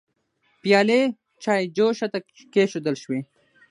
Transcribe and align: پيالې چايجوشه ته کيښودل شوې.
پيالې 0.61 1.01
چايجوشه 1.43 2.07
ته 2.13 2.19
کيښودل 2.53 2.95
شوې. 3.03 3.19